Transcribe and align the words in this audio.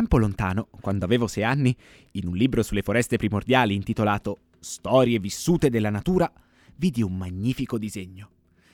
tempo 0.00 0.16
lontano, 0.16 0.68
quando 0.80 1.04
avevo 1.04 1.26
sei 1.26 1.44
anni, 1.44 1.76
in 2.12 2.26
un 2.26 2.34
libro 2.34 2.62
sulle 2.62 2.80
foreste 2.80 3.18
primordiali 3.18 3.74
intitolato 3.74 4.38
Storie 4.58 5.18
vissute 5.18 5.68
della 5.68 5.90
natura, 5.90 6.32
vidi 6.76 7.02
un 7.02 7.18
magnifico 7.18 7.76
disegno. 7.76 8.30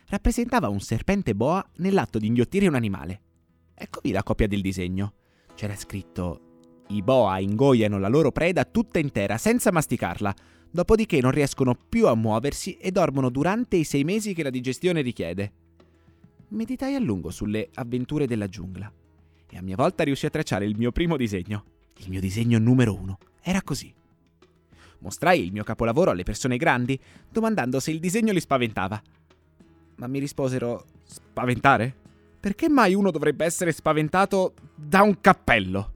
Rappresentava 0.07 0.69
un 0.69 0.79
serpente 0.79 1.35
boa 1.35 1.69
nell'atto 1.79 2.21
di 2.21 2.29
inghiottire 2.29 2.69
un 2.69 2.77
animale. 2.77 3.21
Eccovi 3.75 4.13
la 4.13 4.23
copia 4.23 4.47
del 4.47 4.61
disegno. 4.61 5.15
C'era 5.57 5.75
scritto: 5.75 6.85
I 6.91 7.03
boa 7.03 7.41
ingoiano 7.41 7.99
la 7.99 8.09
loro 8.09 8.31
preda 8.31 8.65
tutta 8.65 9.01
intera 9.01 9.37
senza 9.37 9.73
masticarla, 9.73 10.33
dopodiché 10.71 11.21
non 11.21 11.33
riescono 11.33 11.75
più 11.75 12.07
a 12.07 12.15
muoversi 12.15 12.77
e 12.77 12.93
dormono 12.93 13.31
durante 13.31 13.75
i 13.75 13.85
sei 13.85 14.05
mesi 14.05 14.33
che 14.33 14.45
la 14.45 14.51
digestione 14.51 15.01
richiede. 15.01 15.53
Meditai 16.51 16.95
a 16.95 17.01
lungo 17.01 17.31
sulle 17.31 17.69
avventure 17.75 18.29
della 18.29 18.47
giungla 18.47 18.93
e 19.49 19.57
a 19.57 19.63
mia 19.63 19.77
volta 19.77 20.05
riuscì 20.05 20.27
a 20.27 20.31
tracciare 20.31 20.67
il 20.67 20.77
mio 20.77 20.93
primo 20.93 21.17
disegno. 21.17 21.65
Il 21.99 22.11
mio 22.11 22.21
disegno 22.21 22.59
numero 22.59 22.95
uno. 22.95 23.19
Era 23.41 23.63
così. 23.63 23.93
Mostrai 24.99 25.45
il 25.45 25.53
mio 25.53 25.65
capolavoro 25.65 26.11
alle 26.11 26.25
persone 26.25 26.57
grandi, 26.57 26.99
domandando 27.31 27.81
se 27.81 27.91
il 27.91 28.01
disegno 28.01 28.33
li 28.33 28.41
spaventava. 28.41 29.01
Ma 29.97 30.07
mi 30.07 30.19
risposero: 30.19 30.85
Spaventare? 31.05 31.95
Perché 32.41 32.69
mai 32.69 32.95
uno 32.95 33.11
dovrebbe 33.11 33.45
essere 33.45 33.73
spaventato 33.73 34.55
da 34.75 35.03
un 35.03 35.21
cappello? 35.21 35.93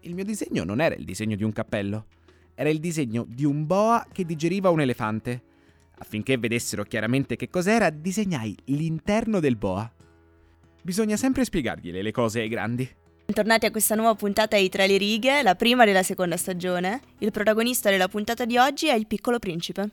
Il 0.00 0.14
mio 0.14 0.24
disegno 0.24 0.64
non 0.64 0.80
era 0.80 0.94
il 0.94 1.04
disegno 1.04 1.36
di 1.36 1.44
un 1.44 1.52
cappello, 1.52 2.06
era 2.54 2.68
il 2.68 2.78
disegno 2.78 3.24
di 3.28 3.44
un 3.44 3.66
boa 3.66 4.06
che 4.10 4.24
digeriva 4.24 4.70
un 4.70 4.80
elefante. 4.80 5.42
Affinché 5.98 6.38
vedessero 6.38 6.82
chiaramente 6.82 7.36
che 7.36 7.48
cos'era, 7.48 7.90
disegnai 7.90 8.56
l'interno 8.66 9.40
del 9.40 9.56
boa. 9.56 9.90
Bisogna 10.84 11.16
sempre 11.16 11.46
spiegargliele 11.46 12.02
le 12.02 12.10
cose 12.12 12.40
ai 12.40 12.48
grandi. 12.48 12.86
Bentornati 13.24 13.64
a 13.64 13.70
questa 13.70 13.94
nuova 13.94 14.14
puntata 14.14 14.58
di 14.58 14.68
Tra 14.68 14.84
le 14.84 14.98
righe, 14.98 15.40
la 15.42 15.54
prima 15.54 15.86
della 15.86 16.02
seconda 16.02 16.36
stagione. 16.36 17.00
Il 17.20 17.30
protagonista 17.30 17.88
della 17.88 18.06
puntata 18.06 18.44
di 18.44 18.58
oggi 18.58 18.88
è 18.88 18.92
il 18.92 19.06
piccolo 19.06 19.38
principe. 19.38 19.88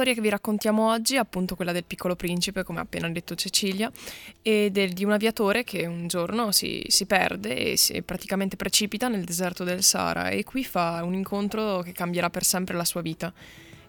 Storia 0.00 0.14
che 0.14 0.22
vi 0.22 0.30
raccontiamo 0.30 0.88
oggi 0.88 1.16
è 1.16 1.18
appunto 1.18 1.54
quella 1.54 1.72
del 1.72 1.84
piccolo 1.84 2.16
principe, 2.16 2.62
come 2.62 2.78
ha 2.78 2.82
appena 2.82 3.06
detto 3.10 3.34
Cecilia, 3.34 3.92
e 4.40 4.70
del, 4.72 4.94
di 4.94 5.04
un 5.04 5.12
aviatore 5.12 5.62
che 5.62 5.84
un 5.84 6.06
giorno 6.06 6.52
si, 6.52 6.82
si 6.88 7.04
perde 7.04 7.72
e 7.72 7.76
si 7.76 8.00
praticamente 8.00 8.56
precipita 8.56 9.08
nel 9.08 9.24
deserto 9.24 9.62
del 9.62 9.82
Sahara 9.82 10.30
e 10.30 10.42
qui 10.42 10.64
fa 10.64 11.02
un 11.04 11.12
incontro 11.12 11.80
che 11.80 11.92
cambierà 11.92 12.30
per 12.30 12.44
sempre 12.44 12.76
la 12.76 12.86
sua 12.86 13.02
vita 13.02 13.30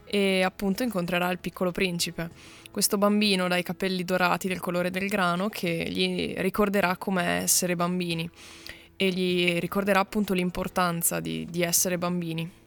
e 0.03 0.41
appunto 0.41 0.83
incontrerà 0.83 1.31
il 1.31 1.39
piccolo 1.39 1.71
principe, 1.71 2.29
questo 2.71 2.97
bambino 2.97 3.47
dai 3.47 3.63
capelli 3.63 4.03
dorati 4.03 4.49
del 4.49 4.59
colore 4.59 4.89
del 4.89 5.07
grano 5.07 5.47
che 5.47 5.87
gli 5.89 6.33
ricorderà 6.39 6.97
come 6.97 7.23
essere 7.23 7.77
bambini 7.77 8.29
e 8.97 9.07
gli 9.07 9.57
ricorderà 9.59 10.01
appunto 10.01 10.33
l'importanza 10.33 11.21
di, 11.21 11.47
di 11.49 11.61
essere 11.61 11.97
bambini 11.97 12.59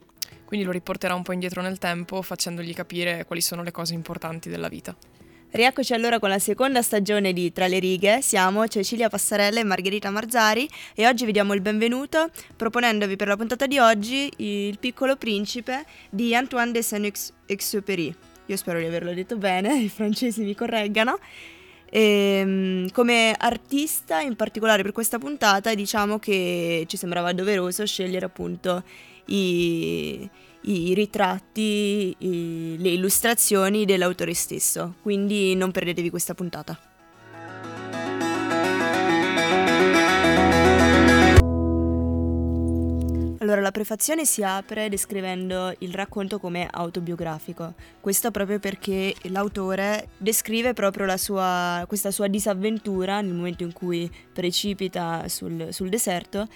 quindi 0.54 0.70
lo 0.70 0.78
riporterà 0.78 1.16
un 1.16 1.24
po' 1.24 1.32
indietro 1.32 1.62
nel 1.62 1.78
tempo 1.78 2.22
facendogli 2.22 2.72
capire 2.74 3.24
quali 3.26 3.40
sono 3.40 3.64
le 3.64 3.72
cose 3.72 3.92
importanti 3.92 4.48
della 4.48 4.68
vita. 4.68 4.94
Rieccoci 5.50 5.94
allora 5.94 6.20
con 6.20 6.28
la 6.28 6.38
seconda 6.38 6.80
stagione 6.80 7.32
di 7.32 7.52
Tra 7.52 7.66
le 7.66 7.80
righe, 7.80 8.22
siamo 8.22 8.68
Cecilia 8.68 9.08
Passarella 9.08 9.58
e 9.58 9.64
Margherita 9.64 10.10
Marzari 10.10 10.68
e 10.94 11.08
oggi 11.08 11.24
vi 11.24 11.32
diamo 11.32 11.54
il 11.54 11.60
benvenuto 11.60 12.30
proponendovi 12.54 13.16
per 13.16 13.26
la 13.26 13.36
puntata 13.36 13.66
di 13.66 13.78
oggi 13.80 14.30
Il 14.36 14.78
piccolo 14.78 15.16
principe 15.16 15.84
di 16.08 16.36
Antoine 16.36 16.70
de 16.70 16.82
Saint-Exupéry. 16.82 18.14
Io 18.46 18.56
spero 18.56 18.78
di 18.78 18.84
averlo 18.84 19.12
detto 19.12 19.36
bene, 19.36 19.76
i 19.76 19.88
francesi 19.88 20.44
mi 20.44 20.54
correggano. 20.54 21.18
E, 21.90 22.00
ehm, 22.00 22.90
come 22.92 23.34
artista 23.36 24.20
in 24.20 24.36
particolare 24.36 24.82
per 24.82 24.92
questa 24.92 25.18
puntata 25.18 25.74
diciamo 25.74 26.20
che 26.20 26.84
ci 26.86 26.96
sembrava 26.96 27.32
doveroso 27.32 27.84
scegliere 27.86 28.24
appunto 28.24 28.82
i, 29.26 30.28
i 30.62 30.94
ritratti, 30.94 32.14
i, 32.18 32.76
le 32.78 32.88
illustrazioni 32.90 33.84
dell'autore 33.84 34.34
stesso, 34.34 34.94
quindi 35.02 35.54
non 35.54 35.70
perdetevi 35.70 36.10
questa 36.10 36.34
puntata. 36.34 36.78
Allora, 43.44 43.60
la 43.60 43.72
prefazione 43.72 44.24
si 44.24 44.42
apre 44.42 44.88
descrivendo 44.88 45.74
il 45.80 45.92
racconto 45.92 46.38
come 46.38 46.66
autobiografico. 46.70 47.74
Questo 48.00 48.30
proprio 48.30 48.58
perché 48.58 49.14
l'autore 49.24 50.08
descrive 50.16 50.72
proprio 50.72 51.14
sua, 51.18 51.84
questa 51.86 52.10
sua 52.10 52.26
disavventura 52.26 53.20
nel 53.20 53.34
momento 53.34 53.62
in 53.62 53.74
cui 53.74 54.10
precipita 54.32 55.28
sul, 55.28 55.68
sul 55.72 55.90
deserto 55.90 56.48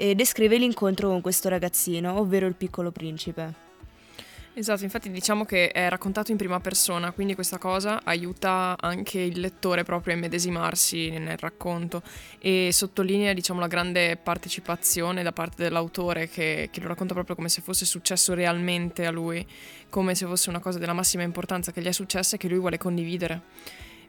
e 0.00 0.14
descrive 0.14 0.56
l'incontro 0.56 1.10
con 1.10 1.20
questo 1.20 1.50
ragazzino, 1.50 2.18
ovvero 2.18 2.46
il 2.46 2.54
piccolo 2.54 2.90
principe. 2.90 3.68
Esatto, 4.54 4.82
infatti 4.82 5.10
diciamo 5.10 5.44
che 5.44 5.68
è 5.68 5.90
raccontato 5.90 6.30
in 6.30 6.38
prima 6.38 6.58
persona, 6.58 7.12
quindi 7.12 7.34
questa 7.34 7.58
cosa 7.58 8.00
aiuta 8.02 8.76
anche 8.80 9.20
il 9.20 9.38
lettore 9.38 9.84
proprio 9.84 10.14
a 10.14 10.16
immedesimarsi 10.16 11.10
nel 11.10 11.36
racconto 11.36 12.02
e 12.38 12.70
sottolinea 12.72 13.34
diciamo 13.34 13.60
la 13.60 13.66
grande 13.66 14.16
partecipazione 14.16 15.22
da 15.22 15.32
parte 15.32 15.64
dell'autore 15.64 16.30
che, 16.30 16.70
che, 16.72 16.80
lo 16.80 16.88
racconta 16.88 17.12
proprio 17.12 17.36
come 17.36 17.50
se 17.50 17.60
fosse 17.60 17.84
successo 17.84 18.32
realmente 18.32 19.04
a 19.04 19.10
lui, 19.10 19.46
come 19.90 20.14
se 20.14 20.24
fosse 20.24 20.48
una 20.48 20.60
cosa 20.60 20.78
della 20.78 20.94
massima 20.94 21.24
importanza 21.24 21.72
che 21.72 21.82
gli 21.82 21.86
è 21.86 21.92
successa 21.92 22.36
e 22.36 22.38
che 22.38 22.48
lui 22.48 22.58
vuole 22.58 22.78
condividere. 22.78 23.42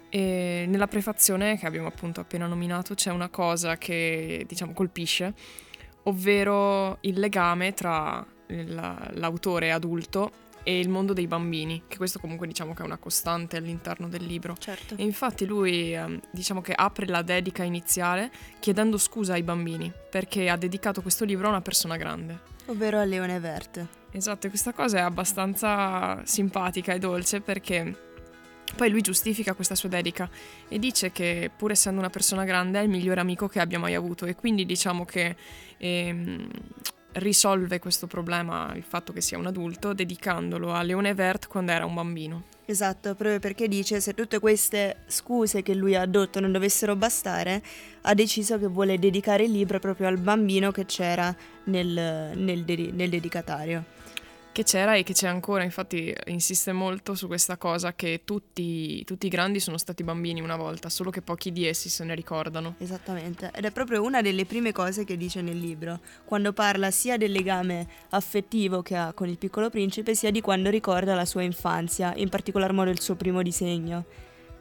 E 0.09 0.66
nella 0.68 0.88
prefazione 0.88 1.58
che 1.58 1.66
abbiamo 1.66 1.88
appunto 1.88 2.22
appena 2.22 2.47
nominato 2.47 2.96
c'è 2.96 3.12
una 3.12 3.29
cosa 3.29 3.78
che 3.78 4.46
diciamo 4.47 4.72
colpisce 4.73 5.34
ovvero 6.03 6.97
il 7.01 7.19
legame 7.19 7.73
tra 7.73 8.25
la, 8.47 9.09
l'autore 9.13 9.72
adulto 9.72 10.50
e 10.63 10.79
il 10.79 10.89
mondo 10.89 11.13
dei 11.13 11.28
bambini, 11.28 11.84
che 11.88 11.97
questo 11.97 12.19
comunque 12.19 12.47
diciamo 12.47 12.73
che 12.73 12.84
è 12.84 12.85
una 12.85 12.97
costante 12.97 13.57
all'interno 13.57 14.07
del 14.07 14.23
libro. 14.23 14.56
Certo. 14.57 14.95
E 14.95 15.03
infatti 15.03 15.45
lui 15.45 15.94
ehm, 15.94 16.19
diciamo 16.31 16.61
che 16.61 16.73
apre 16.73 17.07
la 17.07 17.22
dedica 17.22 17.63
iniziale 17.63 18.31
chiedendo 18.59 18.97
scusa 18.97 19.34
ai 19.34 19.44
bambini, 19.44 19.91
perché 20.09 20.50
ha 20.50 20.57
dedicato 20.57 21.01
questo 21.01 21.25
libro 21.25 21.47
a 21.47 21.51
una 21.51 21.61
persona 21.61 21.97
grande. 21.97 22.40
Ovvero 22.67 23.00
a 23.00 23.03
Leone 23.03 23.40
Verte. 23.40 24.00
Esatto, 24.11 24.47
e 24.47 24.50
questa 24.50 24.73
cosa 24.73 25.00
è 25.00 25.01
abbastanza 25.01 26.22
simpatica 26.25 26.94
e 26.94 27.00
dolce 27.00 27.41
perché 27.41 28.10
poi 28.76 28.90
lui 28.90 29.02
giustifica 29.02 29.54
questa 29.54 29.76
sua 29.76 29.90
dedica 29.90 30.30
e 30.68 30.80
dice 30.80 31.12
che 31.12 31.52
pur 31.56 31.72
essendo 31.72 32.00
una 32.00 32.09
persona 32.09 32.44
grande 32.44 32.80
è 32.80 32.84
il 32.84 32.90
migliore 32.90 33.20
amico 33.20 33.48
che 33.48 33.59
abbia 33.59 33.80
mai 33.80 33.96
avuto 33.96 34.26
e 34.26 34.36
quindi 34.36 34.66
diciamo 34.66 35.06
che 35.06 35.36
ehm, 35.78 36.50
risolve 37.14 37.80
questo 37.80 38.08
problema, 38.08 38.72
il 38.76 38.84
fatto 38.84 39.12
che 39.12 39.22
sia 39.22 39.38
un 39.38 39.48
adulto, 39.48 39.94
dedicandolo 39.94 40.74
a 40.74 40.82
Leone 40.82 41.14
Vert 41.14 41.48
quando 41.48 41.72
era 41.72 41.86
un 41.86 41.94
bambino. 41.94 42.44
Esatto, 42.66 43.16
proprio 43.16 43.40
perché 43.40 43.68
dice 43.68 44.00
se 44.00 44.14
tutte 44.14 44.40
queste 44.40 44.98
scuse 45.08 45.62
che 45.62 45.74
lui 45.74 45.96
ha 45.96 46.02
addotto 46.02 46.40
non 46.40 46.52
dovessero 46.52 46.96
bastare, 46.96 47.62
ha 48.02 48.14
deciso 48.14 48.58
che 48.58 48.68
vuole 48.68 48.97
dedicare 48.97 49.44
il 49.44 49.52
libro 49.52 49.79
proprio 49.79 50.08
al 50.08 50.17
bambino 50.17 50.72
che 50.72 50.85
c'era 50.85 51.35
nel, 51.66 52.32
nel, 52.35 52.64
nel 52.94 53.09
dedicatario 53.09 54.00
che 54.52 54.64
c'era 54.64 54.96
e 54.96 55.03
che 55.03 55.14
c'è 55.14 55.28
ancora, 55.28 55.64
infatti 55.64 56.14
insiste 56.26 56.72
molto 56.72 57.16
su 57.16 57.28
questa 57.28 57.58
cosa 57.58 57.94
che 57.94 58.22
tutti, 58.26 59.03
tutti, 59.06 59.28
i 59.28 59.30
grandi 59.30 59.59
sono 59.59 59.78
stati 59.78 60.03
bambini 60.03 60.42
una 60.42 60.58
volta, 60.58 60.90
solo 60.90 61.09
che 61.09 61.22
pochi 61.22 61.52
di 61.52 61.66
essi 61.66 61.90
se 61.90 62.03
ne 62.03 62.16
ricordano. 62.16 62.76
Esattamente, 62.78 63.52
ed 63.53 63.66
è 63.66 63.72
proprio 63.72 64.03
una 64.03 64.22
delle 64.22 64.46
prime 64.46 64.72
cose 64.72 65.03
che 65.03 65.18
dice 65.18 65.42
nel 65.42 65.58
libro, 65.58 66.00
quando 66.26 66.53
parla 66.53 66.92
sia 66.92 67.18
del 67.18 67.32
legame 67.32 67.88
affettivo 68.09 68.82
che 68.82 68.96
ha 68.96 69.14
con 69.14 69.30
il 69.30 69.38
piccolo 69.38 69.70
principe, 69.70 70.16
sia 70.16 70.32
di 70.32 70.42
quando 70.42 70.70
ricorda 70.70 71.16
la 71.16 71.26
sua 71.26 71.44
infanzia, 71.44 72.14
in 72.16 72.30
particolar 72.30 72.74
modo 72.74 72.90
il 72.90 73.00
suo 73.00 73.16
primo 73.16 73.42
disegno, 73.42 74.06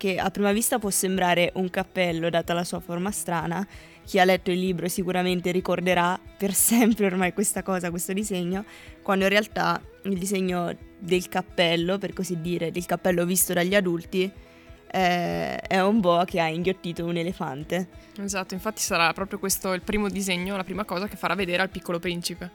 che 0.00 0.17
a 0.17 0.31
prima 0.31 0.50
vista 0.52 0.79
può 0.79 0.88
sembrare 0.88 1.50
un 1.56 1.69
cappello 1.69 2.31
data 2.31 2.55
la 2.55 2.64
sua 2.64 2.81
forma 2.81 3.11
strana, 3.11 3.67
chi 4.02 4.19
ha 4.19 4.25
letto 4.25 4.50
il 4.50 4.58
libro 4.58 4.88
sicuramente 4.88 5.50
ricorderà 5.50 6.19
per 6.38 6.55
sempre 6.56 7.05
ormai 7.05 7.35
questa 7.35 7.62
cosa, 7.62 7.91
questo 7.91 8.14
disegno, 8.14 8.64
quando 9.02 9.25
in 9.25 9.31
realtà 9.31 9.79
il 10.05 10.17
disegno 10.17 10.75
del 10.99 11.29
cappello, 11.29 11.99
per 11.99 12.14
così 12.14 12.41
dire, 12.41 12.70
del 12.70 12.87
cappello 12.87 13.26
visto 13.26 13.52
dagli 13.52 13.75
adulti, 13.75 14.23
eh, 14.91 15.56
è 15.58 15.81
un 15.82 16.00
boa 16.00 16.25
che 16.25 16.41
ha 16.41 16.49
inghiottito 16.49 17.05
un 17.05 17.19
elefante. 17.19 17.88
Esatto, 18.23 18.55
infatti 18.55 18.81
sarà 18.81 19.12
proprio 19.12 19.38
questo 19.38 19.75
il 19.75 19.82
primo 19.82 20.08
disegno, 20.08 20.56
la 20.56 20.64
prima 20.64 20.85
cosa 20.85 21.08
che 21.08 21.17
farà 21.17 21.35
vedere 21.35 21.61
al 21.61 21.69
piccolo 21.69 21.99
principe. 21.99 22.50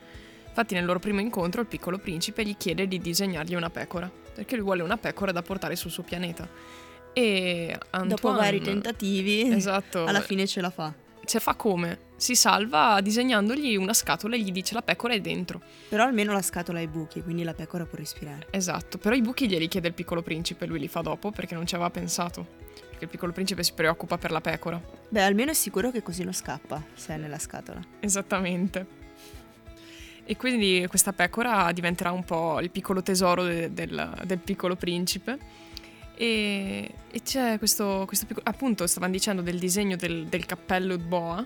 Infatti 0.48 0.74
nel 0.74 0.86
loro 0.86 0.98
primo 0.98 1.20
incontro 1.20 1.62
il 1.62 1.68
piccolo 1.68 2.00
principe 2.00 2.44
gli 2.44 2.58
chiede 2.58 2.88
di 2.88 2.98
disegnargli 2.98 3.54
una 3.54 3.70
pecora, 3.70 4.10
perché 4.34 4.56
lui 4.56 4.66
vuole 4.66 4.82
una 4.82 4.98
pecora 4.98 5.32
da 5.32 5.44
portare 5.44 5.76
sul 5.76 5.92
suo 5.92 6.02
pianeta. 6.02 6.50
E 7.18 7.74
Antoine, 7.92 8.08
Dopo 8.10 8.34
vari 8.34 8.60
tentativi, 8.60 9.50
esatto, 9.50 10.04
alla 10.04 10.20
fine 10.20 10.46
ce 10.46 10.60
la 10.60 10.70
fa. 10.70 10.94
Ce 11.24 11.40
fa 11.40 11.56
come? 11.56 12.00
Si 12.18 12.36
salva 12.36 13.00
disegnandogli 13.02 13.78
una 13.78 13.94
scatola 13.94 14.36
e 14.36 14.40
gli 14.40 14.52
dice 14.52 14.74
la 14.74 14.82
pecora 14.82 15.14
è 15.14 15.22
dentro. 15.22 15.62
Però 15.88 16.04
almeno 16.04 16.34
la 16.34 16.42
scatola 16.42 16.80
ha 16.80 16.82
i 16.82 16.88
buchi, 16.88 17.24
quindi 17.24 17.44
la 17.44 17.54
pecora 17.54 17.86
può 17.86 17.98
respirare. 17.98 18.48
Esatto, 18.50 18.98
però 18.98 19.16
i 19.16 19.22
buchi 19.22 19.48
glieli 19.48 19.70
chiede 19.70 19.88
il 19.88 19.94
piccolo 19.94 20.22
principe, 20.22 20.66
lui 20.66 20.78
li 20.78 20.90
fa 20.90 21.00
dopo 21.00 21.32
perché 21.32 21.56
non 21.56 21.66
ci 21.66 21.76
aveva 21.76 21.90
pensato. 21.90 22.46
Perché 22.90 23.06
il 23.06 23.10
piccolo 23.10 23.32
principe 23.32 23.64
si 23.64 23.72
preoccupa 23.74 24.18
per 24.18 24.32
la 24.32 24.42
pecora. 24.42 24.82
Beh, 25.08 25.24
almeno 25.24 25.52
è 25.52 25.56
sicuro 25.56 25.92
che 25.92 26.04
così 26.04 26.26
non 26.26 26.34
scappa, 26.34 26.84
se 26.94 27.14
è 27.14 27.18
nella 27.18 27.40
scatola. 27.40 27.80
Esattamente. 28.02 29.04
E 30.26 30.36
quindi 30.36 30.86
questa 30.90 31.14
pecora 31.14 31.72
diventerà 31.72 32.12
un 32.12 32.26
po' 32.26 32.60
il 32.60 32.72
piccolo 32.72 33.02
tesoro 33.02 33.44
de- 33.44 33.72
del, 33.74 34.22
del 34.26 34.40
piccolo 34.40 34.76
principe. 34.76 35.64
E, 36.16 36.92
e 37.12 37.22
c'è 37.22 37.58
questo, 37.58 38.04
questo 38.08 38.26
piccolo, 38.26 38.46
appunto 38.48 38.88
stavano 38.88 39.12
dicendo 39.12 39.42
del 39.42 39.60
disegno 39.60 39.96
del, 39.96 40.28
del 40.28 40.46
cappello 40.46 40.98
boa 40.98 41.46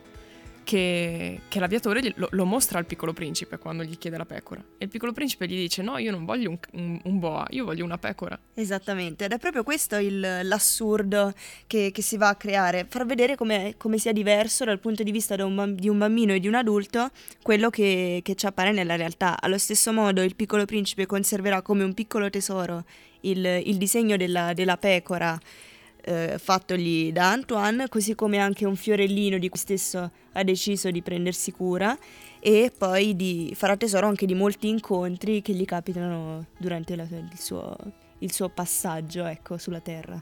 che, 0.70 1.42
che 1.48 1.60
l'aviatore 1.60 2.14
lo, 2.18 2.28
lo, 2.30 2.46
mostra 2.46 2.78
al 2.78 2.86
piccolo 2.86 3.12
principe 3.12 3.58
quando 3.58 3.82
gli 3.82 3.98
chiede 3.98 4.18
la 4.18 4.26
pecora. 4.26 4.64
E 4.78 4.86
il 4.86 4.92
piccolo 4.92 5.14
principe 5.14 5.48
gli 5.48 5.56
dice 5.56 5.82
no, 5.82 5.98
io 5.98 6.12
non 6.12 6.26
voglio 6.26 6.52
un, 6.52 6.60
un, 6.74 7.00
un 7.06 7.18
boa, 7.18 7.48
io 7.50 7.66
voglio 7.66 7.84
una 7.84 7.98
pecora. 7.98 8.38
Esattamente, 8.54 9.26
ed 9.26 9.32
è 9.32 9.40
proprio 9.40 9.64
questo 9.64 9.96
il, 9.96 10.20
l'assurdo 10.44 11.34
che, 11.66 11.90
che, 11.92 12.02
si 12.04 12.18
va 12.18 12.28
a 12.28 12.36
creare, 12.36 12.86
far 12.88 13.08
vedere 13.08 13.36
come, 13.36 13.74
come 13.78 13.98
sia 13.98 14.12
diverso 14.12 14.64
dal 14.64 14.78
punto 14.78 15.02
di 15.02 15.12
vista 15.12 15.36
di 15.36 15.42
un 15.42 15.98
bambino 15.98 16.34
e 16.34 16.40
di 16.40 16.48
un 16.48 16.54
adulto 16.54 17.10
quello 17.42 17.72
che, 17.72 18.20
che 18.24 18.36
ci 18.36 18.46
appare 18.46 18.72
nella 18.72 18.96
realtà. 18.96 19.42
Allo 19.42 19.58
stesso 19.58 19.92
modo 19.92 20.22
il 20.22 20.36
piccolo 20.36 20.66
principe 20.66 21.08
conserverà 21.08 21.64
come 21.64 21.84
un 21.84 21.96
piccolo 21.96 22.30
tesoro 22.30 22.86
il, 23.22 23.44
il 23.44 23.78
disegno 23.78 24.18
della, 24.18 24.54
della 24.54 24.78
pecora 24.78 25.36
eh, 26.02 26.38
fattogli 26.38 27.12
da 27.12 27.32
Antoine, 27.32 27.90
così 27.90 28.16
come 28.16 28.38
anche 28.38 28.66
un 28.66 28.76
fiorellino 28.76 29.38
di 29.38 29.50
cui 29.50 29.60
stesso 29.60 30.12
ha 30.32 30.44
deciso 30.44 30.90
di 30.92 31.02
prendersi 31.02 31.52
cura 31.52 31.98
e 32.40 32.72
poi 32.76 33.16
di, 33.16 33.54
farà 33.56 33.76
tesoro 33.76 34.08
anche 34.08 34.26
di 34.26 34.34
molti 34.34 34.70
incontri 34.70 35.42
che 35.42 35.54
gli 35.54 35.66
capitano 35.66 36.46
durante 36.58 36.96
la, 36.96 37.04
il, 37.04 37.38
suo, 37.38 37.76
il 38.20 38.32
suo 38.32 38.50
passaggio 38.50 39.26
ecco, 39.26 39.58
sulla 39.58 39.82
Terra. 39.82 40.22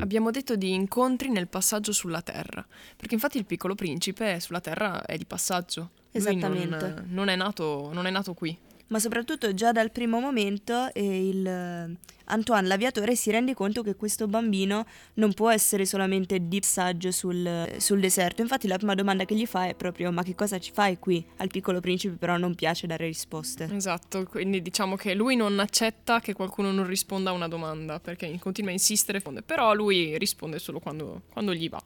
Abbiamo 0.00 0.30
detto 0.30 0.54
di 0.54 0.72
incontri 0.72 1.28
nel 1.30 1.48
passaggio 1.48 1.92
sulla 1.92 2.22
Terra, 2.22 2.64
perché 2.96 3.14
infatti 3.14 3.38
il 3.38 3.46
piccolo 3.46 3.74
principe 3.74 4.38
sulla 4.38 4.60
Terra 4.60 5.04
è 5.04 5.16
di 5.16 5.24
passaggio. 5.24 5.90
Esattamente. 6.16 6.86
Non, 6.86 7.06
non, 7.08 7.28
è 7.28 7.36
nato, 7.36 7.90
non 7.92 8.06
è 8.06 8.10
nato 8.10 8.34
qui 8.34 8.56
ma 8.88 8.98
soprattutto 8.98 9.52
già 9.54 9.72
dal 9.72 9.90
primo 9.90 10.20
momento 10.20 10.92
eh, 10.92 11.28
il, 11.28 11.46
eh, 11.46 11.96
Antoine 12.26 12.66
l'aviatore 12.66 13.16
si 13.16 13.30
rende 13.30 13.54
conto 13.54 13.82
che 13.82 13.96
questo 13.96 14.26
bambino 14.26 14.86
non 15.14 15.32
può 15.32 15.50
essere 15.50 15.84
solamente 15.84 16.48
di 16.48 16.60
passaggio 16.60 17.10
sul, 17.10 17.74
sul, 17.78 18.00
deserto. 18.00 18.42
Infatti 18.42 18.66
la 18.66 18.76
prima 18.76 18.94
domanda 18.94 19.24
che 19.24 19.34
gli 19.34 19.46
fa 19.46 19.66
è 19.66 19.74
proprio 19.74 20.10
ma 20.10 20.22
che 20.22 20.34
cosa 20.34 20.58
ci 20.58 20.70
fai 20.72 20.98
qui? 20.98 21.24
Al 21.38 21.48
piccolo 21.48 21.80
principe 21.80 22.16
però 22.16 22.36
non 22.36 22.54
piace 22.54 22.86
dare 22.86 23.06
risposte. 23.06 23.68
Esatto, 23.72 24.24
quindi 24.24 24.62
diciamo 24.62 24.96
che 24.96 25.14
lui 25.14 25.36
non 25.36 25.58
accetta 25.58 26.20
che 26.20 26.32
qualcuno 26.32 26.70
non 26.70 26.86
risponda 26.86 27.30
a 27.30 27.32
una 27.32 27.48
domanda 27.48 28.00
perché 28.00 28.38
continua 28.38 28.70
a 28.70 28.74
insistere, 28.74 29.20
però 29.44 29.74
lui 29.74 30.16
risponde 30.18 30.58
solo 30.58 30.78
quando, 30.78 31.22
quando 31.32 31.52
gli 31.52 31.68
va. 31.68 31.82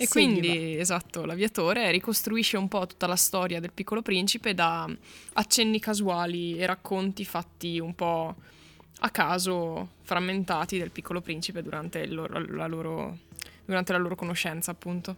E 0.00 0.06
sì, 0.06 0.12
quindi, 0.12 0.78
esatto, 0.78 1.24
l'aviatore 1.24 1.90
ricostruisce 1.90 2.56
un 2.56 2.68
po' 2.68 2.86
tutta 2.86 3.08
la 3.08 3.16
storia 3.16 3.58
del 3.58 3.72
piccolo 3.72 4.00
principe 4.00 4.54
da 4.54 4.88
accenni 5.34 5.80
casuali 5.80 6.56
e 6.56 6.66
racconti 6.66 7.24
fatti 7.24 7.80
un 7.80 7.94
po' 7.96 8.36
a 9.00 9.10
caso, 9.10 9.88
frammentati 10.02 10.78
del 10.78 10.92
piccolo 10.92 11.20
principe 11.20 11.62
durante, 11.62 12.06
loro, 12.06 12.38
la, 12.38 12.66
loro, 12.66 13.18
durante 13.64 13.92
la 13.92 13.98
loro 13.98 14.14
conoscenza, 14.14 14.70
appunto. 14.70 15.16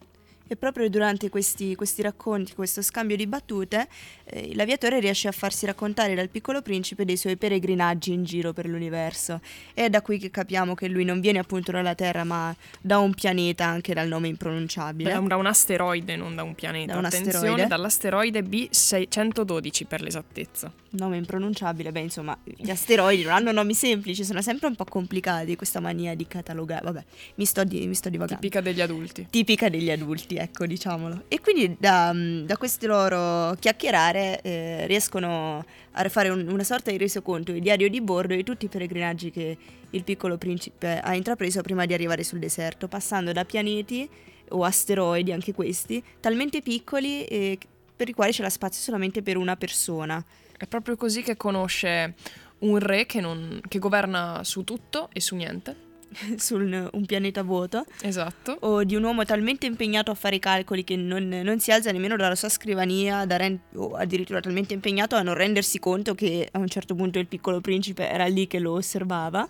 E 0.52 0.56
proprio 0.56 0.90
durante 0.90 1.28
questi, 1.28 1.76
questi 1.76 2.02
racconti, 2.02 2.54
questo 2.54 2.82
scambio 2.82 3.14
di 3.14 3.28
battute, 3.28 3.86
eh, 4.24 4.52
l'aviatore 4.56 4.98
riesce 4.98 5.28
a 5.28 5.32
farsi 5.32 5.64
raccontare 5.64 6.16
dal 6.16 6.28
piccolo 6.28 6.60
principe 6.60 7.04
dei 7.04 7.16
suoi 7.16 7.36
peregrinaggi 7.36 8.12
in 8.12 8.24
giro 8.24 8.52
per 8.52 8.66
l'universo. 8.66 9.40
E 9.74 9.84
è 9.84 9.88
da 9.88 10.02
qui 10.02 10.18
che 10.18 10.32
capiamo 10.32 10.74
che 10.74 10.88
lui 10.88 11.04
non 11.04 11.20
viene 11.20 11.38
appunto 11.38 11.70
dalla 11.70 11.94
Terra, 11.94 12.24
ma 12.24 12.52
da 12.80 12.98
un 12.98 13.14
pianeta 13.14 13.64
anche 13.64 13.94
dal 13.94 14.08
nome 14.08 14.26
impronunciabile. 14.26 15.20
Beh, 15.20 15.28
da 15.28 15.36
un 15.36 15.46
asteroide, 15.46 16.16
non 16.16 16.34
da 16.34 16.42
un 16.42 16.56
pianeta. 16.56 16.94
Da 16.94 16.98
un 16.98 17.04
Attenzione, 17.04 17.36
asteroide. 17.36 17.66
dall'asteroide 17.68 18.40
B612 18.40 19.86
per 19.86 20.02
l'esattezza. 20.02 20.72
Nome 20.92 21.16
impronunciabile, 21.16 21.92
beh 21.92 22.00
insomma, 22.00 22.36
gli 22.42 22.70
asteroidi 22.70 23.22
non 23.22 23.34
hanno 23.34 23.52
nomi 23.52 23.74
semplici, 23.74 24.24
sono 24.24 24.42
sempre 24.42 24.66
un 24.66 24.74
po' 24.74 24.84
complicati, 24.84 25.54
questa 25.54 25.78
mania 25.78 26.16
di 26.16 26.26
catalogare. 26.26 26.82
Vabbè, 26.82 27.04
mi 27.36 27.44
sto, 27.44 27.62
di, 27.62 27.86
mi 27.86 27.94
sto 27.94 28.08
divagando. 28.08 28.40
Tipica 28.40 28.60
degli 28.60 28.80
adulti. 28.80 29.28
Tipica 29.30 29.68
degli 29.68 29.92
adulti, 29.92 30.38
ecco, 30.40 30.66
diciamolo. 30.66 31.24
E 31.28 31.40
quindi 31.40 31.76
da, 31.78 32.12
da 32.44 32.56
queste 32.56 32.86
loro 32.86 33.54
chiacchierare 33.54 34.40
eh, 34.40 34.86
riescono 34.86 35.64
a 35.92 36.08
fare 36.08 36.28
un, 36.30 36.48
una 36.48 36.64
sorta 36.64 36.90
di 36.90 36.96
resoconto, 36.96 37.52
il 37.52 37.60
diario 37.60 37.88
di 37.88 38.00
bordo 38.00 38.34
di 38.34 38.42
tutti 38.42 38.64
i 38.64 38.68
peregrinaggi 38.68 39.30
che 39.30 39.56
il 39.90 40.04
piccolo 40.04 40.38
principe 40.38 40.98
ha 41.00 41.14
intrapreso 41.14 41.60
prima 41.62 41.84
di 41.84 41.94
arrivare 41.94 42.24
sul 42.24 42.38
deserto, 42.38 42.88
passando 42.88 43.32
da 43.32 43.44
pianeti 43.44 44.08
o 44.50 44.64
asteroidi, 44.64 45.32
anche 45.32 45.52
questi, 45.52 46.02
talmente 46.20 46.62
piccoli 46.62 47.24
eh, 47.24 47.58
per 47.94 48.08
i 48.08 48.12
quali 48.12 48.32
c'è 48.32 48.42
la 48.42 48.50
spazio 48.50 48.82
solamente 48.82 49.22
per 49.22 49.36
una 49.36 49.56
persona. 49.56 50.24
È 50.56 50.66
proprio 50.66 50.96
così 50.96 51.22
che 51.22 51.36
conosce 51.36 52.14
un 52.60 52.78
re 52.78 53.06
che, 53.06 53.20
non, 53.20 53.60
che 53.68 53.78
governa 53.78 54.40
su 54.42 54.64
tutto 54.64 55.08
e 55.12 55.20
su 55.20 55.36
niente. 55.36 55.89
su 56.36 56.56
un 56.56 57.04
pianeta 57.06 57.42
vuoto. 57.42 57.84
Esatto. 58.02 58.56
O 58.60 58.84
di 58.84 58.96
un 58.96 59.02
uomo 59.02 59.24
talmente 59.24 59.66
impegnato 59.66 60.10
a 60.10 60.14
fare 60.14 60.36
i 60.36 60.38
calcoli 60.38 60.84
che 60.84 60.96
non, 60.96 61.28
non 61.28 61.60
si 61.60 61.70
alza 61.70 61.92
nemmeno 61.92 62.16
dalla 62.16 62.34
sua 62.34 62.48
scrivania, 62.48 63.24
rend- 63.24 63.60
o 63.74 63.94
addirittura 63.94 64.40
talmente 64.40 64.74
impegnato 64.74 65.16
a 65.16 65.22
non 65.22 65.34
rendersi 65.34 65.78
conto 65.78 66.14
che 66.14 66.48
a 66.50 66.58
un 66.58 66.68
certo 66.68 66.94
punto 66.94 67.18
il 67.18 67.26
piccolo 67.26 67.60
principe 67.60 68.08
era 68.08 68.26
lì 68.26 68.46
che 68.46 68.58
lo 68.58 68.72
osservava. 68.72 69.48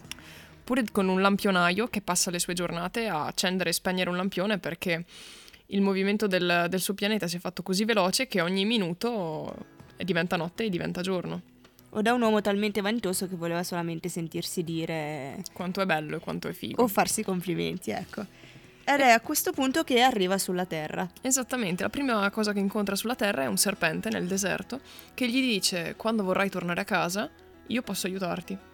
Pure 0.62 0.84
con 0.92 1.08
un 1.08 1.20
lampionaio 1.20 1.88
che 1.88 2.00
passa 2.00 2.30
le 2.30 2.38
sue 2.38 2.54
giornate 2.54 3.08
a 3.08 3.26
accendere 3.26 3.70
e 3.70 3.72
spegnere 3.72 4.08
un 4.08 4.16
lampione 4.16 4.58
perché 4.58 5.04
il 5.66 5.80
movimento 5.80 6.26
del, 6.26 6.66
del 6.68 6.80
suo 6.80 6.94
pianeta 6.94 7.26
si 7.26 7.36
è 7.36 7.40
fatto 7.40 7.62
così 7.62 7.84
veloce 7.84 8.28
che 8.28 8.40
ogni 8.40 8.64
minuto 8.64 9.52
diventa 9.96 10.36
notte 10.36 10.64
e 10.64 10.68
diventa 10.68 11.00
giorno. 11.00 11.42
O 11.90 12.02
da 12.02 12.12
un 12.12 12.22
uomo 12.22 12.40
talmente 12.40 12.80
vanitoso 12.80 13.28
che 13.28 13.34
voleva 13.34 13.62
solamente 13.62 14.08
sentirsi 14.08 14.62
dire 14.62 15.42
quanto 15.52 15.80
è 15.80 15.86
bello 15.86 16.16
e 16.16 16.20
quanto 16.20 16.48
è 16.48 16.52
figo. 16.52 16.82
O 16.82 16.86
farsi 16.86 17.24
complimenti, 17.24 17.90
ecco. 17.90 18.24
Ed 18.84 19.00
è 19.00 19.10
a 19.10 19.20
questo 19.20 19.52
punto 19.52 19.82
che 19.84 20.00
arriva 20.00 20.38
sulla 20.38 20.66
Terra. 20.66 21.08
Esattamente, 21.20 21.82
la 21.82 21.90
prima 21.90 22.28
cosa 22.30 22.52
che 22.52 22.60
incontra 22.60 22.96
sulla 22.96 23.14
Terra 23.14 23.42
è 23.42 23.46
un 23.46 23.56
serpente 23.56 24.08
nel 24.08 24.26
deserto 24.26 24.80
che 25.14 25.28
gli 25.28 25.40
dice 25.40 25.94
quando 25.96 26.22
vorrai 26.22 26.48
tornare 26.48 26.80
a 26.80 26.84
casa 26.84 27.28
io 27.66 27.82
posso 27.82 28.06
aiutarti 28.06 28.69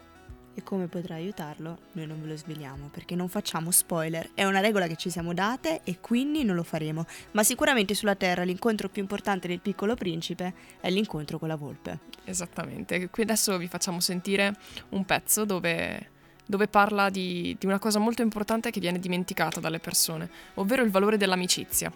e 0.57 0.63
come 0.63 0.87
potrà 0.87 1.17
aiutarlo 1.17 1.81
noi 1.93 2.07
non 2.07 2.19
ve 2.21 2.29
lo 2.29 2.37
sveliamo 2.37 2.89
perché 2.91 3.15
non 3.15 3.29
facciamo 3.29 3.71
spoiler, 3.71 4.31
è 4.33 4.45
una 4.45 4.61
regola 4.61 4.87
che 4.87 4.97
ci 4.97 5.11
siamo 5.11 5.35
date 5.35 5.83
e 5.85 6.01
quindi 6.01 6.45
non 6.45 6.57
lo 6.57 6.63
faremo, 6.63 7.05
ma 7.33 7.45
sicuramente 7.45 7.93
sulla 7.93 8.15
Terra 8.15 8.43
l'incontro 8.43 8.89
più 8.89 9.03
importante 9.03 9.47
del 9.49 9.61
piccolo 9.61 9.95
principe 9.95 10.55
è 10.81 10.89
l'incontro 10.89 11.39
con 11.39 11.49
la 11.49 11.57
volpe. 11.57 12.01
Esattamente, 12.25 13.11
qui 13.11 13.23
adesso 13.23 13.59
vi 13.59 13.69
facciamo 13.69 14.01
sentire 14.01 14.57
un 14.91 15.05
pezzo 15.05 15.45
dove, 15.45 16.11
dove 16.47 16.69
parla 16.69 17.11
di, 17.11 17.55
di 17.59 17.67
una 17.67 17.79
cosa 17.79 17.99
molto 17.99 18.23
importante 18.23 18.71
che 18.71 18.81
viene 18.81 18.99
dimenticata 18.99 19.61
dalle 19.61 19.79
persone, 19.79 20.31
ovvero 20.55 20.83
il 20.83 20.91
valore 20.91 21.19
dell'amicizia. 21.19 21.93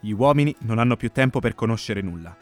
Gli 0.00 0.10
uomini 0.10 0.54
non 0.60 0.78
hanno 0.78 0.96
più 0.96 1.12
tempo 1.12 1.38
per 1.38 1.54
conoscere 1.54 2.00
nulla. 2.00 2.36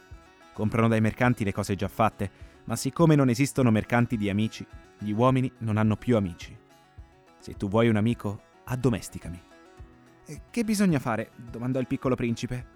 Comprano 0.54 0.88
dai 0.88 1.02
mercanti 1.02 1.44
le 1.44 1.52
cose 1.52 1.74
già 1.74 1.88
fatte, 1.88 2.30
ma 2.66 2.76
siccome 2.76 3.14
non 3.14 3.28
esistono 3.28 3.70
mercanti 3.70 4.16
di 4.16 4.28
amici, 4.28 4.66
gli 4.98 5.10
uomini 5.10 5.50
non 5.58 5.76
hanno 5.76 5.96
più 5.96 6.16
amici. 6.16 6.56
Se 7.38 7.54
tu 7.54 7.68
vuoi 7.68 7.88
un 7.88 7.96
amico, 7.96 8.42
addomesticami. 8.64 9.40
Che 10.50 10.64
bisogna 10.64 10.98
fare? 10.98 11.30
domandò 11.36 11.78
il 11.78 11.86
piccolo 11.86 12.16
principe. 12.16 12.74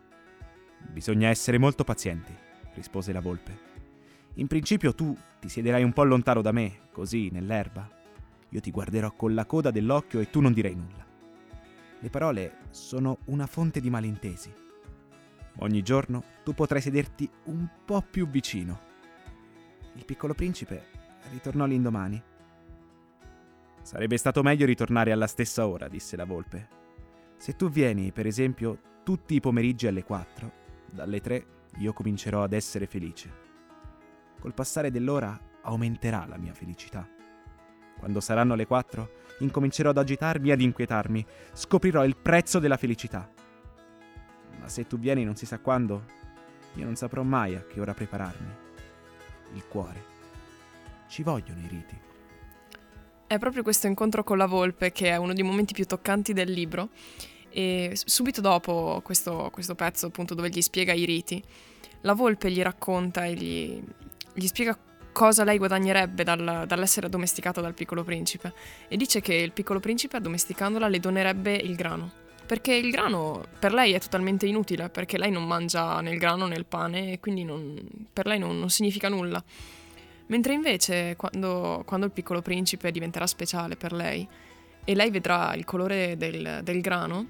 Bisogna 0.93 1.29
essere 1.29 1.59
molto 1.59 1.83
pazienti, 1.83 2.33
rispose 2.75 3.13
la 3.13 3.21
volpe. 3.21 3.69
In 4.35 4.47
principio 4.47 4.95
tu 4.95 5.17
ti 5.41 5.49
siederai 5.49 5.83
un 5.83 5.93
po' 5.93 6.05
lontano 6.05 6.41
da 6.41 6.53
me, 6.53 6.83
così, 6.93 7.29
nell'erba. 7.31 7.89
Io 8.51 8.61
ti 8.61 8.71
guarderò 8.71 9.13
con 9.13 9.35
la 9.35 9.45
coda 9.45 9.73
dell'occhio 9.73 10.21
e 10.21 10.31
tu 10.31 10.41
non 10.41 10.53
direi 10.53 10.75
nulla. 10.77 11.05
Le 11.99 12.11
parole 12.11 12.59
sono 12.71 13.19
una 13.27 13.47
fonte 13.47 13.81
di 13.81 13.91
malintesi. 13.91 14.55
Ogni 15.59 15.83
giorno 15.83 16.23
tu 16.45 16.55
potrai 16.55 16.81
sederti 16.81 17.29
un 17.45 17.69
po' 17.85 18.03
più 18.09 18.29
vicino. 18.29 18.89
Il 20.01 20.07
piccolo 20.07 20.33
principe 20.33 20.83
ritornò 21.31 21.67
l'indomani. 21.67 22.21
Sarebbe 23.83 24.17
stato 24.17 24.43
meglio 24.43 24.65
ritornare 24.65 25.13
alla 25.13 25.27
stessa 25.27 25.67
ora, 25.67 25.89
disse 25.89 26.17
la 26.17 26.25
volpe. 26.25 26.69
Se 27.37 27.55
tu 27.55 27.69
vieni, 27.69 28.11
per 28.11 28.25
esempio, 28.27 28.79
tutti 29.05 29.35
i 29.35 29.41
pomeriggi 29.41 29.87
alle 29.87 30.03
4, 30.03 30.53
dalle 30.91 31.21
3 31.21 31.47
io 31.81 31.93
comincerò 31.93 32.43
ad 32.43 32.55
essere 32.55 32.87
felice. 32.87 33.31
Col 34.41 34.55
passare 34.55 34.91
dell'ora 34.91 35.39
aumenterà 35.65 36.25
la 36.25 36.39
mia 36.39 36.55
felicità. 36.55 37.07
Quando 37.99 38.21
saranno 38.21 38.55
le 38.55 38.67
4, 38.67 39.11
incomincerò 39.41 39.91
ad 39.91 39.99
agitarmi 39.99 40.49
e 40.49 40.53
ad 40.53 40.63
inquietarmi, 40.63 41.27
scoprirò 41.53 42.07
il 42.07 42.17
prezzo 42.17 42.59
della 42.59 42.79
felicità. 42.79 43.31
Ma 44.61 44.67
se 44.67 44.87
tu 44.87 44.99
vieni 44.99 45.25
non 45.25 45.37
si 45.37 45.45
sa 45.45 45.59
quando, 45.59 46.05
io 46.77 46.87
non 46.87 46.97
saprò 46.97 47.23
mai 47.23 47.55
a 47.55 47.67
che 47.67 47.79
ora 47.81 47.93
prepararmi. 47.93 48.69
Il 49.55 49.65
cuore. 49.67 50.05
Ci 51.09 51.23
vogliono 51.23 51.61
i 51.61 51.69
riti. 51.69 51.99
È 53.27 53.39
proprio 53.39 53.63
questo 53.63 53.87
incontro 53.87 54.25
con 54.25 54.39
la 54.39 54.47
volpe 54.47 54.91
che 54.93 55.11
è 55.11 55.17
uno 55.17 55.33
dei 55.33 55.45
momenti 55.45 55.73
più 55.73 55.87
toccanti 55.87 56.33
del 56.33 56.51
libro 56.51 56.89
e 57.49 57.93
subito 57.95 58.41
dopo 58.41 59.01
questo, 59.05 59.51
questo 59.53 59.75
pezzo 59.75 60.07
appunto 60.07 60.35
dove 60.35 60.49
gli 60.49 60.61
spiega 60.61 60.93
i 60.93 61.05
riti, 61.05 61.43
la 62.03 62.15
volpe 62.15 62.51
gli 62.51 62.61
racconta 62.61 63.25
e 63.25 63.35
gli, 63.35 63.83
gli 64.33 64.47
spiega 64.47 64.77
cosa 65.13 65.45
lei 65.45 65.59
guadagnerebbe 65.59 66.25
dal, 66.25 66.65
dall'essere 66.67 67.07
addomesticata 67.07 67.61
dal 67.61 67.75
piccolo 67.75 68.05
principe 68.05 68.53
e 68.89 68.97
dice 68.97 69.21
che 69.21 69.35
il 69.35 69.53
piccolo 69.53 69.81
principe 69.81 70.17
addomesticandola 70.17 70.89
le 70.89 71.01
donerebbe 71.01 71.55
il 71.55 71.75
grano. 71.75 72.29
Perché 72.51 72.75
il 72.75 72.91
grano 72.91 73.45
per 73.61 73.73
lei 73.73 73.93
è 73.93 74.01
totalmente 74.01 74.45
inutile, 74.45 74.89
perché 74.89 75.17
lei 75.19 75.31
non 75.31 75.45
mangia 75.47 76.01
né 76.01 76.11
il 76.11 76.19
grano 76.19 76.49
né 76.49 76.57
il 76.57 76.65
pane 76.65 77.13
e 77.13 77.21
quindi 77.21 77.45
non, 77.45 77.81
per 78.13 78.27
lei 78.27 78.41
non, 78.41 78.59
non, 78.59 78.69
significa 78.71 79.09
nulla. 79.09 79.41
Mentre 80.27 80.55
invece 80.55 81.15
quando, 81.15 81.85
quando, 81.87 82.07
il 82.07 82.13
piccolo 82.13 82.43
principe 82.43 82.91
diventerà 82.91 83.29
speciale 83.29 83.77
per 83.77 83.93
lei 83.93 84.27
e 84.85 84.95
lei 84.97 85.13
vedrà 85.13 85.55
il 85.55 85.65
colore 85.65 86.17
del, 86.17 86.59
del 86.65 86.81
grano, 86.81 87.29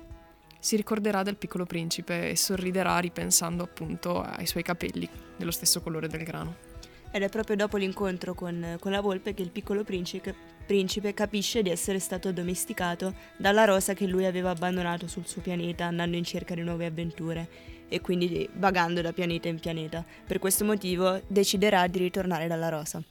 si 0.58 0.76
ricorderà 0.76 1.22
del 1.22 1.36
piccolo 1.36 1.66
principe 1.66 2.30
e 2.30 2.34
sorriderà 2.34 2.98
ripensando 2.98 3.62
appunto 3.62 4.22
ai 4.22 4.46
suoi 4.46 4.62
capelli 4.62 5.06
dello 5.36 5.50
stesso 5.50 5.82
colore 5.82 6.08
del 6.08 6.22
grano. 6.22 6.69
Ed 7.12 7.22
è 7.22 7.28
proprio 7.28 7.56
dopo 7.56 7.76
l'incontro 7.76 8.34
con, 8.34 8.76
con 8.78 8.92
la 8.92 9.00
volpe 9.00 9.34
che 9.34 9.42
il 9.42 9.50
piccolo 9.50 9.82
principe, 9.82 10.32
principe, 10.64 11.12
capisce 11.12 11.60
di 11.60 11.68
essere 11.70 11.98
stato 11.98 12.28
addomesticato 12.28 13.14
dalla 13.36 13.64
rosa 13.64 13.94
che 13.94 14.06
lui 14.06 14.26
aveva 14.26 14.50
abbandonato 14.50 15.08
sul 15.08 15.26
suo 15.26 15.42
pianeta 15.42 15.86
andando 15.86 16.16
in 16.16 16.22
cerca 16.22 16.54
di 16.54 16.62
nuove 16.62 16.86
avventure 16.86 17.48
e 17.88 18.00
quindi 18.00 18.48
vagando 18.54 19.00
da 19.00 19.12
pianeta 19.12 19.48
in 19.48 19.58
pianeta. 19.58 20.04
Per 20.24 20.38
questo 20.38 20.64
motivo 20.64 21.20
deciderà 21.26 21.88
di 21.88 21.98
ritornare 21.98 22.46
dalla 22.46 22.68
rosa. 22.68 23.02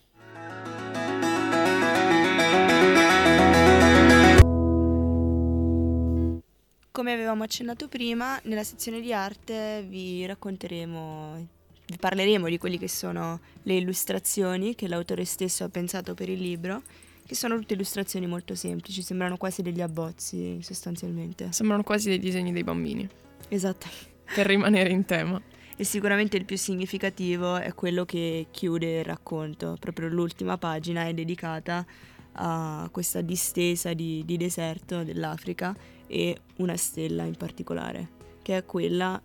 Come 6.91 7.13
avevamo 7.13 7.44
accennato 7.44 7.89
prima, 7.89 8.39
nella 8.44 8.63
sezione 8.63 9.01
di 9.01 9.13
arte 9.13 9.86
vi 9.88 10.25
racconteremo 10.25 11.59
vi 11.89 11.98
parleremo 11.98 12.48
di 12.48 12.58
quelle 12.58 12.77
che 12.77 12.88
sono 12.88 13.39
le 13.63 13.74
illustrazioni 13.74 14.75
che 14.75 14.88
l'autore 14.88 15.25
stesso 15.25 15.63
ha 15.63 15.69
pensato 15.69 16.13
per 16.13 16.29
il 16.29 16.39
libro, 16.39 16.84
che 17.25 17.34
sono 17.36 17.58
tutte 17.58 17.74
illustrazioni 17.74 18.27
molto 18.27 18.53
semplici, 18.53 19.01
sembrano 19.01 19.38
quasi 19.38 19.62
degli 19.62 19.81
abbozzi 19.81 20.60
sostanzialmente. 20.62 21.51
Sembrano 21.51 21.84
quasi 21.84 22.10
dei 22.10 22.19
disegni 22.19 22.51
dei 22.51 22.63
bambini. 22.63 23.10
Esatto. 23.48 23.88
Per 24.34 24.46
rimanere 24.46 24.89
in 24.89 25.05
tema. 25.05 25.41
E 25.75 25.84
sicuramente 25.84 26.38
il 26.38 26.46
più 26.46 26.58
significativo 26.58 27.55
è 27.55 27.74
quello 27.74 28.05
che 28.05 28.48
chiude 28.51 29.00
il 29.00 29.05
racconto, 29.05 29.75
proprio 29.79 30.10
l'ultima 30.10 30.58
pagina 30.58 31.08
è 31.08 31.13
dedicata 31.13 31.86
a 32.34 32.88
questa 32.91 33.22
distesa 33.22 33.93
di, 33.93 34.24
di 34.25 34.38
deserto 34.38 35.03
dell'Africa 35.03 35.75
e 36.05 36.38
una 36.58 36.77
stella 36.77 37.24
in 37.24 37.36
particolare, 37.36 38.10
che 38.41 38.58
è 38.58 38.65
quella 38.65 39.19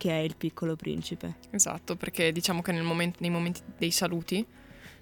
che 0.00 0.08
è 0.08 0.16
il 0.22 0.34
piccolo 0.34 0.76
principe. 0.76 1.36
Esatto, 1.50 1.94
perché 1.94 2.32
diciamo 2.32 2.62
che 2.62 2.72
momento, 2.80 3.18
nei 3.20 3.28
momenti 3.28 3.60
dei 3.76 3.90
saluti, 3.90 4.42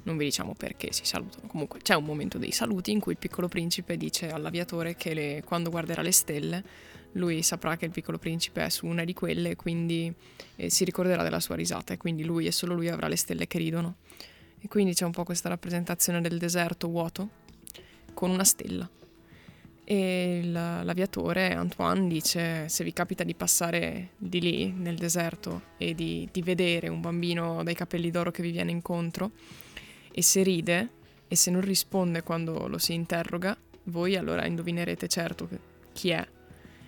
non 0.03 0.17
vi 0.17 0.25
diciamo 0.25 0.55
perché 0.55 0.93
si 0.93 1.05
salutano, 1.05 1.47
comunque 1.47 1.79
c'è 1.79 1.95
un 1.95 2.03
momento 2.03 2.37
dei 2.37 2.51
saluti 2.51 2.91
in 2.91 2.99
cui 2.99 3.13
il 3.13 3.19
piccolo 3.19 3.47
principe 3.47 3.97
dice 3.97 4.29
all'aviatore 4.31 4.97
che 4.97 5.15
le, 5.15 5.43
quando 5.45 5.71
guarderà 5.71 6.03
le 6.03 6.11
stelle 6.11 6.65
lui 7.13 7.43
saprà 7.43 7.77
che 7.77 7.85
il 7.85 7.93
piccolo 7.93 8.19
principe 8.19 8.65
è 8.65 8.69
su 8.71 8.87
una 8.87 9.05
di 9.05 9.15
quelle 9.15 9.55
quindi 9.55 10.13
eh, 10.57 10.69
si 10.69 10.83
ricorderà 10.83 11.23
della 11.23 11.41
sua 11.41 11.55
risata 11.55 11.93
e 11.95 11.97
quindi 11.97 12.25
lui 12.25 12.47
e 12.47 12.51
solo 12.51 12.75
lui 12.75 12.89
avrà 12.89 13.07
le 13.07 13.17
stelle 13.17 13.47
che 13.47 13.59
ridono. 13.59 13.99
E 14.61 14.67
quindi 14.67 14.95
c'è 14.95 15.05
un 15.05 15.13
po' 15.13 15.23
questa 15.23 15.49
rappresentazione 15.49 16.21
del 16.21 16.39
deserto 16.39 16.89
vuoto 16.89 17.29
con 18.15 18.31
una 18.31 18.45
stella 18.45 18.89
e 19.91 20.43
l'aviatore 20.45 21.55
Antoine 21.55 22.09
dice 22.09 22.69
se 22.69 22.85
vi 22.85 22.93
capita 22.93 23.25
di 23.25 23.35
passare 23.35 24.11
di 24.19 24.39
lì 24.39 24.71
nel 24.71 24.99
deserto 24.99 25.63
e 25.79 25.95
di, 25.95 26.29
di, 26.31 26.43
vedere 26.43 26.89
un 26.89 27.01
bambino 27.01 27.63
dai 27.63 27.75
capelli 27.75 28.11
d'oro 28.11 28.31
che 28.31 28.43
vi 28.43 28.51
viene 28.51 28.71
incontro 28.71 29.31
e 30.13 30.21
se 30.21 30.43
ride 30.43 30.91
e 31.27 31.37
se 31.37 31.51
non 31.51 31.63
risponde 31.63 32.23
quando 32.23 32.69
lo 32.69 32.77
si 32.77 32.93
interroga, 32.93 33.57
voi 33.85 34.17
allora 34.17 34.45
indovinerete 34.45 35.09
certo 35.09 35.49
chi 35.95 36.11
è. 36.11 36.27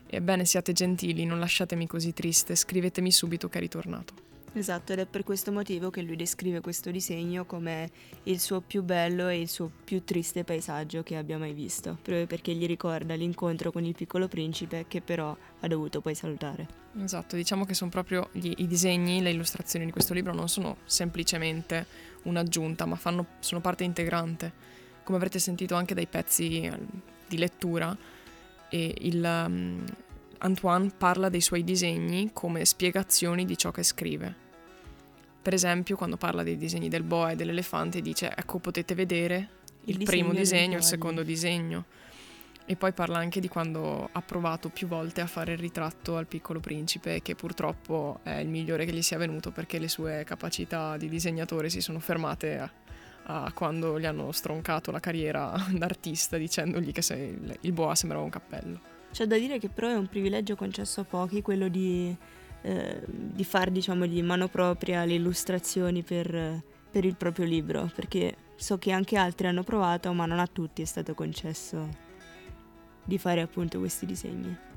Ebbene 0.06 0.44
siate 0.44 0.74
gentili, 0.74 1.24
non 1.24 1.38
lasciatemi 1.38 1.86
così 1.86 2.12
triste, 2.12 2.54
scrivetemi 2.54 3.10
subito 3.10 3.48
che 3.48 3.56
è 3.56 3.60
ritornato. 3.62 4.29
Esatto, 4.52 4.92
ed 4.92 4.98
è 4.98 5.06
per 5.06 5.22
questo 5.22 5.52
motivo 5.52 5.90
che 5.90 6.02
lui 6.02 6.16
descrive 6.16 6.60
questo 6.60 6.90
disegno 6.90 7.44
come 7.44 7.90
il 8.24 8.40
suo 8.40 8.60
più 8.60 8.82
bello 8.82 9.28
e 9.28 9.40
il 9.40 9.48
suo 9.48 9.70
più 9.84 10.02
triste 10.02 10.42
paesaggio 10.42 11.04
che 11.04 11.16
abbia 11.16 11.38
mai 11.38 11.52
visto, 11.52 11.98
proprio 12.02 12.26
perché 12.26 12.52
gli 12.52 12.66
ricorda 12.66 13.14
l'incontro 13.14 13.70
con 13.70 13.84
il 13.84 13.94
piccolo 13.94 14.26
principe 14.26 14.86
che 14.88 15.00
però 15.00 15.36
ha 15.60 15.66
dovuto 15.68 16.00
poi 16.00 16.16
salutare. 16.16 16.66
Esatto, 17.00 17.36
diciamo 17.36 17.64
che 17.64 17.74
sono 17.74 17.90
proprio 17.90 18.28
gli, 18.32 18.52
i 18.56 18.66
disegni, 18.66 19.22
le 19.22 19.30
illustrazioni 19.30 19.84
di 19.84 19.92
questo 19.92 20.14
libro 20.14 20.34
non 20.34 20.48
sono 20.48 20.78
semplicemente 20.84 21.86
un'aggiunta, 22.22 22.86
ma 22.86 22.96
fanno, 22.96 23.26
sono 23.38 23.60
parte 23.60 23.84
integrante. 23.84 24.52
Come 25.04 25.16
avrete 25.16 25.38
sentito 25.38 25.76
anche 25.76 25.94
dai 25.94 26.06
pezzi 26.06 26.62
eh, 26.62 26.76
di 27.28 27.38
lettura, 27.38 27.96
il, 28.70 29.44
um, 29.46 29.84
Antoine 30.42 30.90
parla 30.96 31.28
dei 31.28 31.42
suoi 31.42 31.62
disegni 31.64 32.30
come 32.32 32.64
spiegazioni 32.64 33.44
di 33.44 33.58
ciò 33.58 33.70
che 33.70 33.82
scrive. 33.82 34.48
Per 35.42 35.52
esempio, 35.52 35.96
quando 35.96 36.16
parla 36.16 36.42
dei 36.42 36.56
disegni 36.56 36.88
del 36.88 37.02
boa 37.02 37.30
e 37.30 37.36
dell'elefante, 37.36 38.00
dice: 38.00 38.32
Ecco, 38.34 38.58
potete 38.58 38.94
vedere 38.94 39.48
il, 39.84 40.00
il 40.00 40.04
primo 40.04 40.32
disegno, 40.32 40.78
il 40.78 40.82
secondo 40.82 41.22
disegno. 41.22 41.84
E 42.64 42.76
poi 42.76 42.92
parla 42.92 43.18
anche 43.18 43.40
di 43.40 43.48
quando 43.48 44.08
ha 44.10 44.22
provato 44.22 44.68
più 44.68 44.86
volte 44.86 45.20
a 45.20 45.26
fare 45.26 45.52
il 45.52 45.58
ritratto 45.58 46.16
al 46.16 46.26
piccolo 46.26 46.60
principe, 46.60 47.20
che 47.20 47.34
purtroppo 47.34 48.20
è 48.22 48.36
il 48.36 48.48
migliore 48.48 48.84
che 48.84 48.92
gli 48.92 49.02
sia 49.02 49.18
venuto 49.18 49.50
perché 49.50 49.78
le 49.78 49.88
sue 49.88 50.24
capacità 50.24 50.96
di 50.96 51.08
disegnatore 51.08 51.68
si 51.68 51.80
sono 51.80 51.98
fermate 51.98 52.58
a, 52.58 52.72
a 53.24 53.52
quando 53.52 53.98
gli 53.98 54.06
hanno 54.06 54.30
stroncato 54.32 54.90
la 54.90 55.00
carriera 55.00 55.52
d'artista 55.70 56.36
dicendogli 56.36 56.92
che 56.92 57.12
il, 57.12 57.58
il 57.60 57.72
boa 57.72 57.94
sembrava 57.94 58.22
un 58.24 58.30
cappello. 58.30 58.99
C'è 59.12 59.26
da 59.26 59.36
dire 59.36 59.58
che 59.58 59.68
però 59.68 59.88
è 59.88 59.96
un 59.96 60.06
privilegio 60.06 60.56
concesso 60.56 61.00
a 61.00 61.04
pochi 61.04 61.42
quello 61.42 61.68
di, 61.68 62.14
eh, 62.62 63.02
di 63.06 63.44
fare 63.44 63.70
diciamo 63.70 64.06
di 64.06 64.22
mano 64.22 64.48
propria 64.48 65.04
le 65.04 65.14
illustrazioni 65.14 66.02
per, 66.02 66.62
per 66.90 67.04
il 67.04 67.16
proprio 67.16 67.44
libro, 67.44 67.90
perché 67.94 68.36
so 68.56 68.78
che 68.78 68.92
anche 68.92 69.16
altri 69.16 69.48
hanno 69.48 69.62
provato, 69.62 70.12
ma 70.12 70.26
non 70.26 70.38
a 70.38 70.46
tutti 70.46 70.82
è 70.82 70.84
stato 70.84 71.14
concesso 71.14 71.88
di 73.04 73.18
fare 73.18 73.40
appunto 73.40 73.78
questi 73.78 74.06
disegni. 74.06 74.69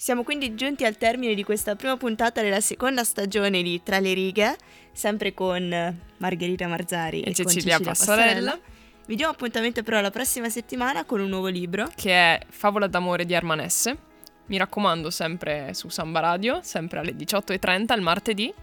Siamo 0.00 0.22
quindi 0.22 0.54
giunti 0.54 0.86
al 0.86 0.96
termine 0.96 1.34
di 1.34 1.44
questa 1.44 1.76
prima 1.76 1.94
puntata 1.98 2.40
della 2.40 2.62
seconda 2.62 3.04
stagione 3.04 3.62
di 3.62 3.82
Tra 3.82 3.98
le 3.98 4.14
righe, 4.14 4.56
sempre 4.92 5.34
con 5.34 5.94
Margherita 6.16 6.66
Marzari 6.66 7.20
e, 7.20 7.28
e 7.28 7.34
Cecilia, 7.34 7.72
Cecilia 7.76 7.78
Passarella. 7.80 8.24
Passarella. 8.24 8.58
Vi 9.04 9.14
diamo 9.14 9.32
appuntamento 9.32 9.82
però 9.82 10.00
la 10.00 10.10
prossima 10.10 10.48
settimana 10.48 11.04
con 11.04 11.20
un 11.20 11.28
nuovo 11.28 11.48
libro. 11.48 11.86
Che 11.94 12.10
è 12.10 12.40
Favola 12.48 12.86
d'amore 12.86 13.26
di 13.26 13.34
Armanesse. 13.34 13.98
Mi 14.46 14.56
raccomando, 14.56 15.10
sempre 15.10 15.74
su 15.74 15.90
Samba 15.90 16.20
Radio, 16.20 16.60
sempre 16.62 17.00
alle 17.00 17.12
18.30 17.14 17.94
il 17.94 18.00
martedì. 18.00 18.54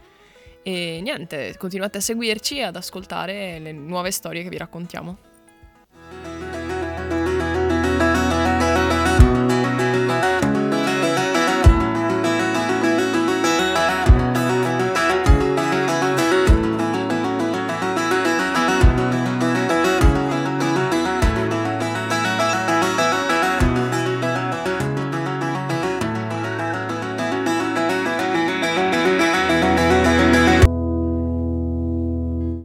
E 0.63 1.00
niente, 1.03 1.56
continuate 1.60 2.00
a 2.00 2.01
seguirci 2.01 2.58
e 2.58 2.63
ad 2.63 2.75
ascoltare 2.77 3.60
le 3.60 3.74
nuove 3.74 4.10
storie 4.10 4.41
che 4.41 4.50
vi 4.50 4.58
raccontiamo. 4.58 5.26